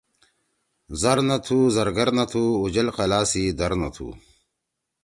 [1.01, 4.07] زر نہ تُھو زرگر نہ تُھو۔ اُوجل قلاسی در نہ تُھو۔